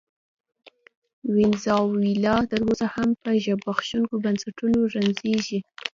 [1.33, 5.59] وینزویلا تر اوسه هم له زبېښونکو بنسټونو رنځېږي.